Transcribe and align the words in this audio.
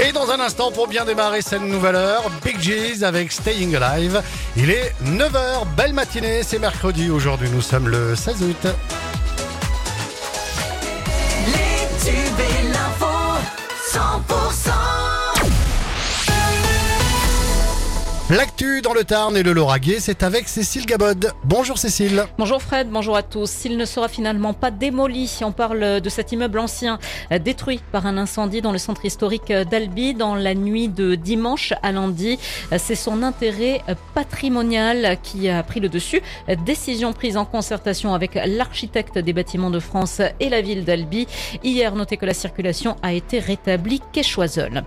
Et 0.00 0.12
dans 0.12 0.30
un 0.30 0.40
instant, 0.40 0.72
pour 0.72 0.88
bien 0.88 1.04
démarrer 1.04 1.42
cette 1.42 1.62
nouvelle 1.62 1.94
heure, 1.94 2.24
Big 2.44 2.58
G's 2.58 3.02
avec 3.02 3.30
Staying 3.30 3.76
Alive. 3.76 4.20
Il 4.56 4.70
est 4.70 4.94
9h, 5.04 5.66
belle 5.76 5.92
matinée, 5.92 6.42
c'est 6.42 6.58
mercredi. 6.58 7.08
Aujourd'hui, 7.10 7.48
nous 7.50 7.62
sommes 7.62 7.88
le 7.88 8.16
16 8.16 8.42
août. 8.42 8.66
L'actu 18.30 18.82
dans 18.82 18.92
le 18.92 19.04
Tarn 19.04 19.38
et 19.38 19.42
le 19.42 19.54
Lauragais, 19.54 20.00
c'est 20.00 20.22
avec 20.22 20.48
Cécile 20.48 20.84
Gabod. 20.84 21.32
Bonjour 21.44 21.78
Cécile. 21.78 22.26
Bonjour 22.36 22.60
Fred, 22.60 22.90
bonjour 22.90 23.16
à 23.16 23.22
tous. 23.22 23.64
Il 23.64 23.78
ne 23.78 23.86
sera 23.86 24.06
finalement 24.06 24.52
pas 24.52 24.70
démoli. 24.70 25.34
On 25.40 25.50
parle 25.50 26.02
de 26.02 26.08
cet 26.10 26.32
immeuble 26.32 26.58
ancien 26.58 26.98
euh, 27.32 27.38
détruit 27.38 27.80
par 27.90 28.04
un 28.04 28.18
incendie 28.18 28.60
dans 28.60 28.70
le 28.70 28.76
centre 28.76 29.06
historique 29.06 29.50
d'Albi 29.50 30.12
dans 30.12 30.34
la 30.34 30.54
nuit 30.54 30.88
de 30.88 31.14
dimanche 31.14 31.72
à 31.82 31.90
lundi. 31.90 32.38
Euh, 32.70 32.76
C'est 32.78 32.96
son 32.96 33.22
intérêt 33.22 33.80
euh, 33.88 33.94
patrimonial 34.14 35.16
qui 35.22 35.48
a 35.48 35.62
pris 35.62 35.80
le 35.80 35.88
dessus. 35.88 36.20
Décision 36.66 37.14
prise 37.14 37.38
en 37.38 37.46
concertation 37.46 38.12
avec 38.12 38.38
l'architecte 38.44 39.16
des 39.18 39.32
bâtiments 39.32 39.70
de 39.70 39.80
France 39.80 40.20
et 40.38 40.50
la 40.50 40.60
ville 40.60 40.84
d'Albi. 40.84 41.26
Hier, 41.64 41.94
notez 41.94 42.18
que 42.18 42.26
la 42.26 42.34
circulation 42.34 42.96
a 43.02 43.14
été 43.14 43.38
rétablie 43.38 44.02
quai 44.12 44.22
Choiseul. 44.22 44.84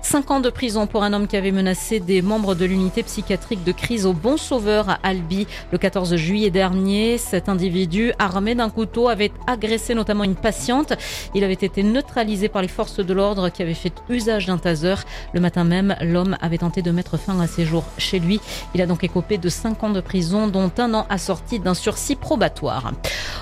Cinq 0.00 0.30
ans 0.30 0.38
de 0.38 0.50
prison 0.50 0.86
pour 0.86 1.02
un 1.02 1.12
homme 1.12 1.26
qui 1.26 1.36
avait 1.36 1.50
menacé 1.50 1.98
des 1.98 2.22
membres 2.22 2.54
de 2.54 2.64
l'unité 2.84 3.02
psychiatrique 3.02 3.64
de 3.64 3.72
crise 3.72 4.04
au 4.04 4.12
Bon 4.12 4.36
Sauveur 4.36 4.90
à 4.90 4.98
Albi 5.02 5.46
le 5.72 5.78
14 5.78 6.16
juillet 6.16 6.50
dernier. 6.50 7.16
Cet 7.16 7.48
individu, 7.48 8.12
armé 8.18 8.54
d'un 8.54 8.68
couteau, 8.68 9.08
avait 9.08 9.32
agressé 9.46 9.94
notamment 9.94 10.22
une 10.22 10.34
patiente. 10.34 10.92
Il 11.34 11.44
avait 11.44 11.54
été 11.54 11.82
neutralisé 11.82 12.50
par 12.50 12.60
les 12.60 12.68
forces 12.68 13.00
de 13.00 13.14
l'ordre 13.14 13.48
qui 13.48 13.62
avaient 13.62 13.72
fait 13.72 13.94
usage 14.10 14.44
d'un 14.44 14.58
taser. 14.58 14.96
Le 15.32 15.40
matin 15.40 15.64
même, 15.64 15.96
l'homme 16.02 16.36
avait 16.42 16.58
tenté 16.58 16.82
de 16.82 16.90
mettre 16.90 17.16
fin 17.16 17.40
à 17.40 17.46
ses 17.46 17.64
jours 17.64 17.84
chez 17.96 18.18
lui. 18.18 18.38
Il 18.74 18.82
a 18.82 18.86
donc 18.86 19.02
écopé 19.02 19.38
de 19.38 19.48
cinq 19.48 19.82
ans 19.82 19.88
de 19.88 20.02
prison, 20.02 20.46
dont 20.46 20.70
un 20.76 20.92
an 20.92 21.06
assorti 21.08 21.60
d'un 21.60 21.72
sursis 21.74 22.16
probatoire. 22.16 22.92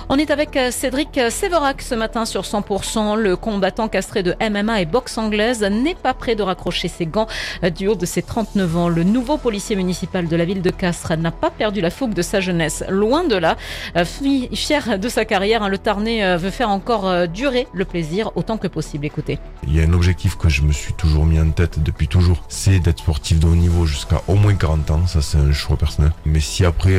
On 0.07 0.17
est 0.17 0.31
avec 0.31 0.55
euh, 0.55 0.71
Cédric 0.71 1.19
Séverac 1.29 1.81
ce 1.81 1.95
matin 1.95 2.23
sur 2.23 2.43
100%. 2.43 3.17
Le 3.17 3.35
combattant 3.35 3.89
castré 3.89 4.23
de 4.23 4.35
MMA 4.39 4.81
et 4.81 4.85
boxe 4.85 5.17
anglaise 5.17 5.63
n'est 5.63 5.95
pas 5.95 6.13
prêt 6.13 6.35
de 6.35 6.43
raccrocher 6.43 6.87
ses 6.87 7.05
gants 7.05 7.27
euh, 7.63 7.69
du 7.69 7.87
haut 7.87 7.95
de 7.95 8.05
ses 8.05 8.21
39 8.21 8.77
ans. 8.77 8.87
Le 8.87 9.03
nouveau 9.03 9.32
policier 9.37 9.75
municipal 9.75 10.27
de 10.27 10.35
la 10.35 10.45
ville 10.45 10.61
de 10.61 10.69
Castres 10.69 11.15
n'a 11.17 11.31
pas 11.31 11.49
perdu 11.49 11.81
la 11.81 11.89
fougue 11.89 12.13
de 12.13 12.21
sa 12.21 12.39
jeunesse. 12.41 12.83
Loin 12.89 13.23
de 13.25 13.35
là, 13.35 13.57
Euh, 13.95 14.05
fi- 14.05 14.49
fier 14.53 14.97
de 14.99 15.09
sa 15.09 15.25
carrière, 15.25 15.63
hein, 15.63 15.69
le 15.69 15.77
Tarnais 15.77 16.23
euh, 16.23 16.37
veut 16.37 16.49
faire 16.49 16.69
encore 16.69 17.07
euh, 17.07 17.27
durer 17.27 17.67
le 17.73 17.85
plaisir 17.85 18.31
autant 18.35 18.57
que 18.57 18.67
possible. 18.67 19.05
Écoutez. 19.05 19.39
Il 19.67 19.75
y 19.75 19.79
a 19.81 19.83
un 19.83 19.93
objectif 19.93 20.37
que 20.37 20.49
je 20.49 20.61
me 20.61 20.71
suis 20.71 20.93
toujours 20.93 21.25
mis 21.25 21.39
en 21.39 21.49
tête 21.51 21.81
depuis 21.81 22.07
toujours, 22.07 22.43
c'est 22.49 22.79
d'être 22.79 22.99
sportif 22.99 23.39
de 23.39 23.47
haut 23.47 23.55
niveau 23.55 23.85
jusqu'à 23.85 24.21
au 24.27 24.35
moins 24.35 24.55
40 24.55 24.91
ans, 24.91 25.07
ça 25.07 25.21
c'est 25.21 25.37
un 25.37 25.51
choix 25.51 25.77
personnel. 25.77 26.11
Mais 26.25 26.39
si 26.39 26.65
après 26.65 26.97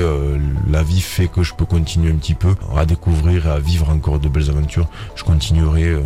la 0.71 0.83
vie 0.83 1.01
fait 1.01 1.29
que 1.29 1.43
je 1.43 1.55
peux 1.55 1.65
continuer 1.65 2.11
un 2.13 2.17
petit 2.17 2.35
peu 2.35 2.55
à 2.77 2.85
découvrir 2.87 3.47
et 3.47 3.51
à 3.51 3.59
vivre 3.59 3.91
encore 3.91 4.19
de 4.19 4.29
belles 4.29 4.51
aventures, 4.51 4.87
je 5.15 5.25
continuerai 5.25 5.97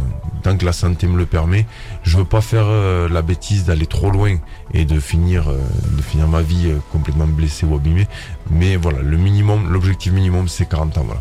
tant 0.43 0.57
que 0.57 0.65
la 0.65 0.73
santé 0.73 1.07
me 1.07 1.17
le 1.17 1.27
permet. 1.27 1.67
Je 2.03 2.17
veux 2.17 2.25
pas 2.25 2.41
faire 2.41 2.67
euh, 2.67 3.09
la 3.09 3.23
bêtise 3.23 3.65
d'aller 3.65 3.87
trop 3.87 4.11
loin 4.11 4.37
et 4.75 4.85
de 4.85 5.01
finir, 5.01 5.49
euh, 5.49 5.59
de 5.97 6.03
finir 6.03 6.29
ma 6.29 6.43
vie 6.43 6.71
euh, 6.71 6.79
complètement 6.93 7.27
blessé 7.27 7.67
ou 7.67 7.75
abîmé. 7.75 8.07
Mais 8.51 8.77
voilà, 8.77 9.03
le 9.03 9.17
minimum, 9.17 9.71
l'objectif 9.71 10.13
minimum 10.13 10.49
c'est 10.49 10.69
40 10.69 10.99
ans, 10.99 11.05
voilà. 11.05 11.21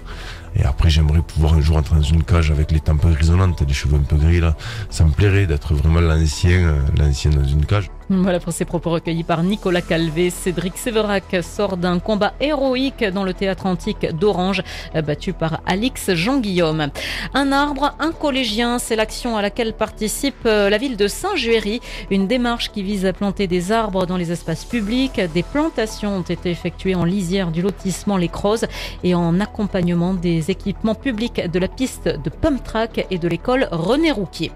Et 0.56 0.64
après, 0.64 0.90
j'aimerais 0.90 1.22
pouvoir 1.22 1.54
un 1.54 1.62
jour 1.62 1.78
entrer 1.78 1.96
dans 1.96 2.02
une 2.02 2.24
cage 2.24 2.50
avec 2.50 2.72
les 2.72 2.80
tempes 2.80 3.06
grisonnantes, 3.06 3.62
les 3.62 3.74
cheveux 3.74 3.98
un 3.98 4.04
peu 4.04 4.16
gris 4.16 4.40
là. 4.40 4.56
Ça 4.90 5.04
me 5.04 5.12
plairait 5.12 5.46
d'être 5.46 5.76
vraiment 5.76 6.02
l'ancien, 6.02 6.78
l'ancien 6.98 7.30
dans 7.30 7.44
une 7.44 7.66
cage. 7.66 7.92
Voilà 8.10 8.40
pour 8.40 8.54
ces 8.54 8.64
propos 8.64 8.92
recueillis 8.92 9.26
par 9.26 9.44
Nicolas 9.44 9.82
Calvé. 9.82 10.30
Cédric 10.30 10.78
Séverac 10.78 11.36
sort 11.44 11.76
d'un 11.76 12.00
combat 12.00 12.34
héroïque 12.40 13.04
dans 13.04 13.26
le 13.26 13.34
théâtre 13.34 13.66
antique 13.66 14.06
d'Orange, 14.16 14.64
battu 15.06 15.34
par 15.34 15.60
Alix 15.66 16.14
Jean-Guillaume. 16.14 16.88
Un 17.34 17.52
arbre, 17.52 17.96
un 18.00 18.14
collégien, 18.14 18.80
c'est 18.80 18.96
l'action 18.96 19.36
à 19.36 19.42
laquelle 19.42 19.74
participe 19.74 20.46
euh, 20.46 20.70
la 20.70 20.78
ville 20.78 20.96
de 20.96 21.10
Saint-Juéry. 21.10 21.82
Une 22.10 22.28
démarche 22.28 22.72
qui 22.72 22.82
vise 22.82 23.06
à 23.06 23.12
planter 23.12 23.46
des 23.48 23.74
arbres 23.74 24.06
dans 24.06 24.16
les 24.16 24.32
espaces 24.32 24.64
publics. 24.64 25.20
Des 25.34 25.44
plantations 25.44 26.16
ont 26.16 26.22
été 26.22 26.50
effectuées 26.50 26.96
en 26.96 27.04
lisière 27.04 27.52
du 27.52 27.62
lotissement 27.62 28.16
Les 28.16 28.30
Crozes 28.30 28.68
et 29.04 29.16
en 29.16 29.42
accompagnement 29.42 30.14
des 30.14 30.50
équipements 30.50 30.96
publics 30.96 31.52
de 31.52 31.60
la 31.60 31.68
piste 31.68 32.08
de 32.08 32.30
Pump 32.30 32.64
Track 32.64 33.06
et 33.12 33.18
de 33.18 33.28
l'école 33.28 33.68
René 33.72 34.12
Rouquier. 34.12 34.54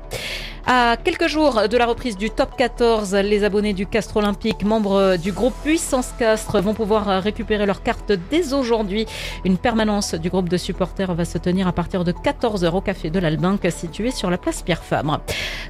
À 0.67 0.95
quelques 0.95 1.27
jours 1.27 1.67
de 1.67 1.77
la 1.77 1.85
reprise 1.85 2.17
du 2.17 2.29
top 2.29 2.55
14, 2.55 3.15
les 3.15 3.43
abonnés 3.43 3.73
du 3.73 3.87
Castre 3.87 4.17
Olympique, 4.17 4.63
membres 4.63 5.17
du 5.17 5.31
groupe 5.31 5.55
Puissance 5.63 6.13
Castre, 6.19 6.61
vont 6.61 6.75
pouvoir 6.75 7.23
récupérer 7.23 7.65
leur 7.65 7.81
carte 7.81 8.13
dès 8.29 8.53
aujourd'hui. 8.53 9.07
Une 9.43 9.57
permanence 9.57 10.13
du 10.13 10.29
groupe 10.29 10.49
de 10.49 10.57
supporters 10.57 11.13
va 11.15 11.25
se 11.25 11.39
tenir 11.39 11.67
à 11.67 11.71
partir 11.71 12.03
de 12.03 12.11
14h 12.11 12.69
au 12.73 12.81
café 12.81 13.09
de 13.09 13.19
l'Albinque, 13.19 13.67
situé 13.71 14.11
sur 14.11 14.29
la 14.29 14.37
place 14.37 14.61
Pierre 14.61 14.83
Fabre. 14.83 15.21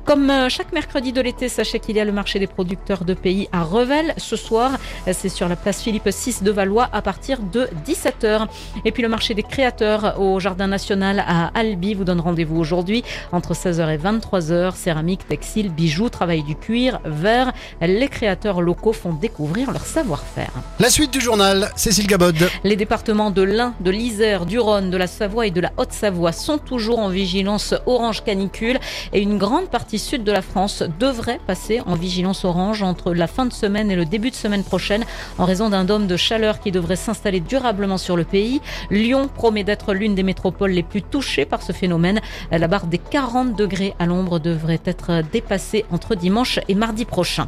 Comme 0.03 0.29
euh, 0.29 0.49
chaque 0.49 0.73
mercredi 0.73 1.13
de 1.13 1.21
l'été, 1.21 1.47
sachez 1.47 1.79
qu'il 1.79 1.95
y 1.95 1.99
a 1.99 2.05
le 2.05 2.11
marché 2.11 2.39
des 2.39 2.47
producteurs 2.47 3.05
de 3.05 3.13
pays 3.13 3.47
à 3.53 3.63
Revel. 3.63 4.13
Ce 4.17 4.35
soir, 4.35 4.71
c'est 5.11 5.29
sur 5.29 5.47
la 5.47 5.55
place 5.55 5.81
Philippe 5.81 6.09
VI 6.09 6.43
de 6.43 6.51
Valois 6.51 6.89
à 6.91 7.01
partir 7.01 7.39
de 7.39 7.69
17h. 7.85 8.47
Et 8.83 8.91
puis 8.91 9.03
le 9.03 9.09
marché 9.09 9.33
des 9.35 9.43
créateurs 9.43 10.19
au 10.19 10.39
Jardin 10.39 10.67
National 10.67 11.23
à 11.25 11.51
Albi 11.57 11.93
vous 11.93 12.03
donne 12.03 12.19
rendez-vous 12.19 12.57
aujourd'hui 12.57 13.03
entre 13.31 13.53
16h 13.53 13.89
et 13.93 13.97
23h. 13.97 14.80
Céramique, 14.81 15.27
textile, 15.27 15.69
bijoux, 15.69 16.09
travail 16.09 16.41
du 16.41 16.55
cuir, 16.55 17.01
verre. 17.05 17.53
Les 17.81 18.07
créateurs 18.07 18.61
locaux 18.61 18.93
font 18.93 19.13
découvrir 19.13 19.71
leur 19.71 19.85
savoir-faire. 19.85 20.49
La 20.79 20.89
suite 20.89 21.13
du 21.13 21.21
journal, 21.21 21.69
Cécile 21.75 22.07
Gabod. 22.07 22.35
Les 22.63 22.75
départements 22.75 23.29
de 23.29 23.43
l'Ain, 23.43 23.75
de 23.79 23.91
l'Isère, 23.91 24.47
du 24.47 24.57
Rhône, 24.57 24.89
de 24.89 24.97
la 24.97 25.05
Savoie 25.05 25.45
et 25.45 25.51
de 25.51 25.61
la 25.61 25.71
Haute-Savoie 25.77 26.31
sont 26.31 26.57
toujours 26.57 26.97
en 26.97 27.09
vigilance 27.09 27.75
orange 27.85 28.23
canicule 28.23 28.79
et 29.13 29.21
une 29.21 29.37
grande 29.37 29.69
partie 29.69 29.99
sud 29.99 30.23
de 30.23 30.31
la 30.31 30.41
France 30.41 30.83
devrait 30.99 31.39
passer 31.45 31.81
en 31.85 31.93
vigilance 31.93 32.43
orange 32.43 32.81
entre 32.81 33.13
la 33.13 33.27
fin 33.27 33.45
de 33.45 33.53
semaine 33.53 33.91
et 33.91 33.95
le 33.95 34.05
début 34.05 34.31
de 34.31 34.35
semaine 34.35 34.63
prochaine 34.63 35.05
en 35.37 35.45
raison 35.45 35.69
d'un 35.69 35.83
dôme 35.83 36.07
de 36.07 36.17
chaleur 36.17 36.59
qui 36.59 36.71
devrait 36.71 36.95
s'installer 36.95 37.39
durablement 37.39 37.99
sur 37.99 38.17
le 38.17 38.23
pays. 38.23 38.61
Lyon 38.89 39.29
promet 39.31 39.63
d'être 39.63 39.93
l'une 39.93 40.15
des 40.15 40.23
métropoles 40.23 40.71
les 40.71 40.81
plus 40.81 41.03
touchées 41.03 41.45
par 41.45 41.61
ce 41.61 41.71
phénomène. 41.71 42.19
La 42.51 42.67
barre 42.67 42.87
des 42.87 42.97
40 42.97 43.55
degrés 43.55 43.93
à 43.99 44.07
l'ombre 44.07 44.39
devrait 44.39 44.70
être 44.85 45.23
dépassée 45.31 45.85
entre 45.91 46.15
dimanche 46.15 46.59
et 46.67 46.75
mardi 46.75 47.05
prochain. 47.05 47.47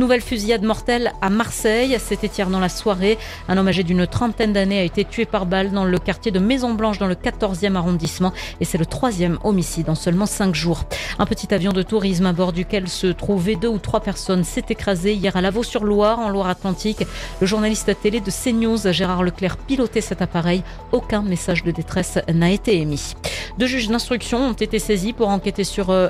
Nouvelle 0.00 0.20
fusillade 0.20 0.62
mortelle 0.62 1.12
à 1.20 1.30
Marseille. 1.30 1.96
C'était 1.98 2.26
hier 2.26 2.48
dans 2.48 2.60
la 2.60 2.68
soirée. 2.68 3.18
Un 3.48 3.56
homme 3.56 3.68
âgé 3.68 3.82
d'une 3.82 4.06
trentaine 4.06 4.52
d'années 4.52 4.78
a 4.78 4.84
été 4.84 5.04
tué 5.04 5.24
par 5.24 5.46
balle 5.46 5.70
dans 5.72 5.84
le 5.84 5.98
quartier 5.98 6.32
de 6.32 6.38
Maison 6.38 6.74
Blanche 6.74 6.98
dans 6.98 7.06
le 7.06 7.14
14e 7.14 7.76
arrondissement 7.76 8.32
et 8.60 8.64
c'est 8.64 8.78
le 8.78 8.86
troisième 8.86 9.38
homicide 9.44 9.88
en 9.90 9.94
seulement 9.94 10.26
cinq 10.26 10.54
jours. 10.54 10.84
Un 11.18 11.26
petit 11.26 11.52
avion 11.54 11.72
de 11.72 11.82
tourisme 11.82 12.26
à 12.26 12.32
bord 12.32 12.52
duquel 12.52 12.88
se 12.88 13.06
trouvaient 13.06 13.56
deux 13.56 13.68
ou 13.68 13.78
trois 13.78 14.00
personnes 14.00 14.44
s'est 14.44 14.64
écrasé 14.68 15.14
hier 15.14 15.36
à 15.36 15.40
Lavaux-sur-Loire 15.40 16.18
en 16.18 16.28
Loire-Atlantique. 16.28 17.04
Le 17.40 17.46
journaliste 17.46 17.90
télé 18.00 18.20
de 18.20 18.30
CNews, 18.30 18.92
Gérard 18.92 19.22
Leclerc, 19.22 19.56
pilotait 19.56 20.00
cet 20.00 20.22
appareil. 20.22 20.62
Aucun 20.92 21.22
message 21.22 21.64
de 21.64 21.70
détresse 21.70 22.18
n'a 22.32 22.50
été 22.50 22.78
émis. 22.78 23.14
Deux 23.58 23.66
juges 23.66 23.88
d'instruction 23.88 24.38
ont 24.38 24.52
été 24.52 24.78
saisis 24.78 25.12
pour 25.12 25.28
enquêter 25.28 25.64
sur 25.64 25.90
euh, 25.90 26.08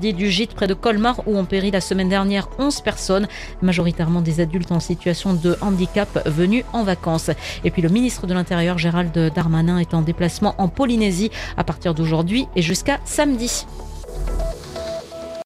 du 0.00 0.30
gîte 0.30 0.54
près 0.54 0.66
de 0.66 0.74
Colmar 0.74 1.20
où 1.26 1.36
ont 1.36 1.44
péri 1.44 1.70
la 1.70 1.80
semaine 1.80 2.08
dernière 2.08 2.48
11 2.58 2.80
personnes, 2.80 3.28
majoritairement 3.62 4.22
des 4.22 4.40
adultes 4.40 4.72
en 4.72 4.80
situation 4.80 5.34
de 5.34 5.56
handicap 5.60 6.26
venus 6.26 6.64
en 6.72 6.82
vacances. 6.82 7.30
Et 7.64 7.70
puis 7.70 7.82
le 7.82 7.88
ministre 7.88 8.26
de 8.26 8.34
l'Intérieur 8.34 8.78
Gérald 8.78 9.16
Darmanin 9.34 9.78
est 9.78 9.94
en 9.94 10.02
déplacement 10.02 10.54
en 10.58 10.68
Polynésie 10.68 11.30
à 11.56 11.64
partir 11.64 11.94
d'aujourd'hui 11.94 12.46
et 12.56 12.62
jusqu'à 12.62 12.98
samedi. 13.04 13.66